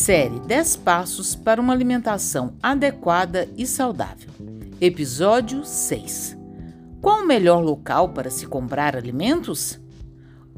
Série 0.00 0.40
10 0.40 0.76
Passos 0.76 1.34
para 1.34 1.60
uma 1.60 1.74
Alimentação 1.74 2.54
Adequada 2.62 3.46
e 3.54 3.66
Saudável. 3.66 4.30
Episódio 4.80 5.62
6. 5.62 6.38
Qual 7.02 7.20
o 7.20 7.26
melhor 7.26 7.62
local 7.62 8.08
para 8.08 8.30
se 8.30 8.46
comprar 8.46 8.96
alimentos? 8.96 9.78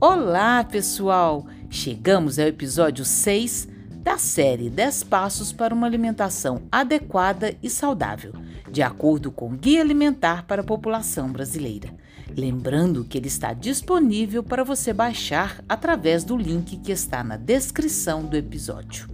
Olá, 0.00 0.62
pessoal! 0.62 1.44
Chegamos 1.68 2.38
ao 2.38 2.46
episódio 2.46 3.04
6 3.04 3.66
da 3.96 4.16
série 4.16 4.70
10 4.70 5.02
Passos 5.02 5.52
para 5.52 5.74
uma 5.74 5.88
Alimentação 5.88 6.62
Adequada 6.70 7.52
e 7.60 7.68
Saudável, 7.68 8.34
de 8.70 8.80
acordo 8.80 9.32
com 9.32 9.48
o 9.48 9.56
Guia 9.56 9.80
Alimentar 9.80 10.46
para 10.46 10.60
a 10.60 10.64
População 10.64 11.32
Brasileira. 11.32 11.92
Lembrando 12.30 13.04
que 13.04 13.18
ele 13.18 13.26
está 13.26 13.52
disponível 13.52 14.44
para 14.44 14.62
você 14.62 14.92
baixar 14.92 15.64
através 15.68 16.22
do 16.22 16.36
link 16.36 16.76
que 16.76 16.92
está 16.92 17.24
na 17.24 17.36
descrição 17.36 18.24
do 18.24 18.36
episódio. 18.36 19.11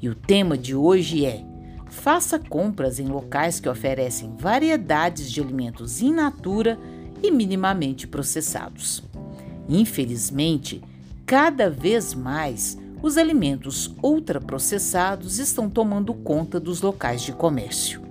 E 0.00 0.08
o 0.08 0.14
tema 0.14 0.56
de 0.56 0.74
hoje 0.74 1.24
é: 1.24 1.44
faça 1.88 2.38
compras 2.38 2.98
em 2.98 3.06
locais 3.06 3.60
que 3.60 3.68
oferecem 3.68 4.34
variedades 4.36 5.30
de 5.30 5.40
alimentos 5.40 6.00
in 6.00 6.12
natura 6.12 6.78
e 7.22 7.30
minimamente 7.30 8.06
processados. 8.06 9.02
Infelizmente, 9.68 10.82
cada 11.24 11.70
vez 11.70 12.14
mais 12.14 12.78
os 13.02 13.16
alimentos 13.16 13.94
ultraprocessados 14.02 15.38
estão 15.38 15.68
tomando 15.68 16.14
conta 16.14 16.58
dos 16.58 16.80
locais 16.80 17.22
de 17.22 17.32
comércio. 17.32 18.02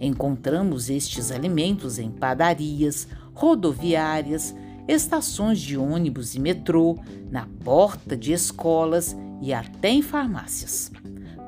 Encontramos 0.00 0.90
estes 0.90 1.30
alimentos 1.30 1.98
em 1.98 2.10
padarias, 2.10 3.06
rodoviárias, 3.34 4.54
estações 4.88 5.60
de 5.60 5.76
ônibus 5.76 6.34
e 6.34 6.40
metrô, 6.40 6.98
na 7.30 7.46
porta 7.64 8.16
de 8.16 8.32
escolas 8.32 9.16
e 9.40 9.52
até 9.52 9.90
em 9.90 10.02
farmácias. 10.02 10.90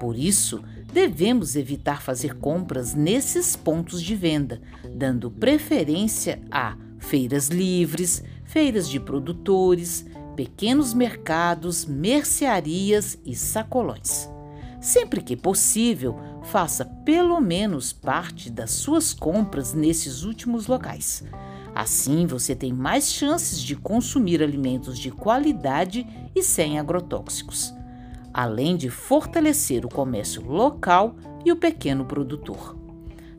Por 0.05 0.19
isso, 0.19 0.62
devemos 0.92 1.56
evitar 1.56 2.02
fazer 2.02 2.34
compras 2.34 2.92
nesses 2.92 3.56
pontos 3.56 4.02
de 4.02 4.14
venda, 4.14 4.61
dando 4.94 5.30
preferência 5.30 6.42
a 6.50 6.77
feiras 6.98 7.48
livres, 7.48 8.22
feiras 8.44 8.86
de 8.86 9.00
produtores, 9.00 10.05
pequenos 10.36 10.92
mercados, 10.92 11.86
mercearias 11.86 13.19
e 13.24 13.34
sacolões. 13.34 14.28
Sempre 14.78 15.22
que 15.22 15.34
possível, 15.34 16.20
faça 16.42 16.84
pelo 16.84 17.41
menos 17.41 17.91
parte 17.91 18.50
das 18.50 18.72
suas 18.72 19.14
compras 19.14 19.72
nesses 19.72 20.22
últimos 20.22 20.66
locais. 20.66 21.24
Assim, 21.74 22.27
você 22.27 22.55
tem 22.55 22.74
mais 22.74 23.11
chances 23.11 23.58
de 23.58 23.74
consumir 23.74 24.42
alimentos 24.42 24.98
de 24.98 25.11
qualidade 25.11 26.06
e 26.36 26.42
sem 26.42 26.78
agrotóxicos 26.78 27.72
além 28.34 28.77
de 28.77 28.90
fortalecer 28.90 29.86
o 29.86 29.88
comércio 29.88 30.42
local 30.42 31.14
e 31.44 31.52
o 31.52 31.56
pequeno 31.56 32.04
produtor. 32.04 32.77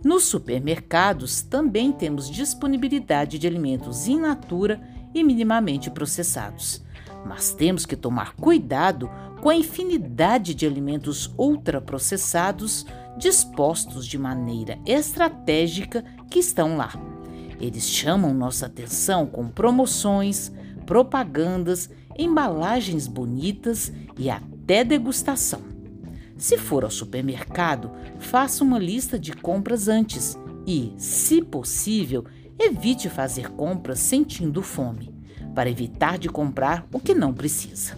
Nos 0.02 0.24
supermercados 0.24 1.42
também 1.42 1.92
temos 1.92 2.30
disponibilidade 2.30 3.38
de 3.38 3.46
alimentos 3.46 4.08
in 4.08 4.22
natura 4.22 4.82
e 5.14 5.24
minimamente 5.24 5.90
processados, 5.90 6.82
mas 7.26 7.52
temos 7.54 7.86
que 7.86 7.96
tomar 7.96 8.36
cuidado 8.36 9.10
com 9.42 9.50
a 9.50 9.56
infinidade 9.56 10.56
de 10.56 10.66
alimentos 10.66 11.34
ultraprocessados 11.38 12.86
dispostos 13.18 14.06
de 14.08 14.18
maneira 14.18 14.78
estratégica 14.86 16.06
que 16.30 16.40
estão 16.40 16.78
lá. 16.78 16.94
Eles 17.60 17.90
chamam 17.90 18.34
nossa 18.34 18.68
atenção 18.68 19.26
com 19.26 19.48
promoções, 19.48 20.52
propagandas, 20.86 21.90
embalagens 22.18 23.08
bonitas 23.08 23.92
e 24.18 24.30
até 24.30 24.55
até 24.66 24.84
degustação. 24.84 25.62
Se 26.36 26.58
for 26.58 26.84
ao 26.84 26.90
supermercado, 26.90 27.92
faça 28.18 28.64
uma 28.64 28.80
lista 28.80 29.18
de 29.20 29.32
compras 29.32 29.88
antes 29.88 30.36
e, 30.66 30.92
se 30.98 31.40
possível, 31.40 32.26
evite 32.58 33.08
fazer 33.08 33.52
compras 33.52 34.00
sentindo 34.00 34.64
fome, 34.64 35.14
para 35.54 35.70
evitar 35.70 36.18
de 36.18 36.30
comprar 36.30 36.84
o 36.92 37.00
que 37.00 37.14
não 37.14 37.32
precisa. 37.32 37.96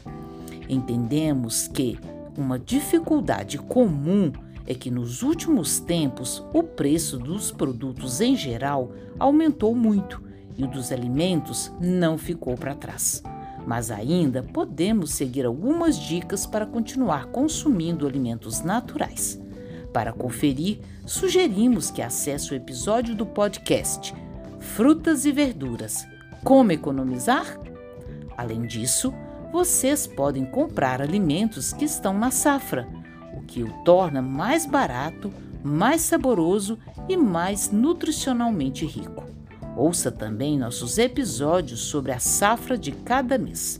Entendemos 0.67 1.69
que 1.69 1.97
uma 2.37 2.59
dificuldade 2.59 3.57
comum 3.57 4.33
é 4.67 4.73
que 4.73 4.91
nos 4.91 5.23
últimos 5.23 5.79
tempos 5.79 6.43
o 6.53 6.61
preço 6.61 7.17
dos 7.17 7.49
produtos 7.49 8.19
em 8.19 8.35
geral 8.35 8.91
aumentou 9.17 9.73
muito 9.73 10.21
e 10.57 10.65
o 10.65 10.67
dos 10.67 10.91
alimentos 10.91 11.71
não 11.79 12.17
ficou 12.17 12.55
para 12.57 12.75
trás 12.75 13.23
mas 13.67 13.91
ainda 13.91 14.41
podemos 14.41 15.11
seguir 15.11 15.45
algumas 15.45 15.99
dicas 15.99 16.45
para 16.45 16.65
continuar 16.65 17.25
consumindo 17.25 18.07
alimentos 18.07 18.61
naturais. 18.61 19.37
Para 19.91 20.13
conferir, 20.13 20.79
sugerimos 21.05 21.91
que 21.91 22.01
acesse 22.01 22.53
o 22.53 22.55
episódio 22.55 23.13
do 23.13 23.25
podcast 23.25 24.15
Frutas 24.57 25.25
e 25.25 25.33
Verduras 25.33 26.07
Como 26.45 26.71
Economizar? 26.71 27.59
Além 28.37 28.61
disso, 28.61 29.13
vocês 29.51 30.07
podem 30.07 30.45
comprar 30.45 31.01
alimentos 31.01 31.73
que 31.73 31.83
estão 31.83 32.17
na 32.17 32.31
safra, 32.31 32.87
o 33.33 33.41
que 33.41 33.63
o 33.63 33.83
torna 33.83 34.21
mais 34.21 34.65
barato, 34.65 35.29
mais 35.61 36.03
saboroso 36.03 36.79
e 37.09 37.17
mais 37.17 37.69
nutricionalmente 37.69 38.85
rico. 38.85 39.25
Ouça 39.77 40.11
também 40.11 40.57
nossos 40.57 40.97
episódios 40.97 41.81
sobre 41.81 42.11
a 42.11 42.17
safra 42.17 42.75
de 42.75 42.91
cada 42.91 43.37
mês. 43.37 43.79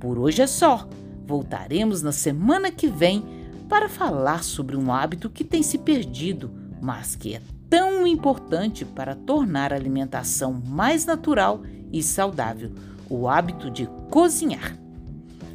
Por 0.00 0.18
hoje 0.18 0.40
é 0.40 0.46
só. 0.46 0.88
Voltaremos 1.26 2.00
na 2.00 2.12
semana 2.12 2.70
que 2.70 2.88
vem 2.88 3.22
para 3.68 3.90
falar 3.90 4.42
sobre 4.42 4.74
um 4.74 4.90
hábito 4.90 5.28
que 5.28 5.44
tem 5.44 5.62
se 5.62 5.76
perdido, 5.76 6.50
mas 6.80 7.14
que 7.14 7.34
é 7.34 7.42
tão 7.68 8.06
importante 8.06 8.86
para 8.86 9.14
tornar 9.14 9.70
a 9.70 9.76
alimentação 9.76 10.54
mais 10.66 11.04
natural 11.04 11.60
e 11.92 12.02
saudável: 12.02 12.72
o 13.10 13.28
hábito 13.28 13.70
de 13.70 13.86
cozinhar. 14.10 14.81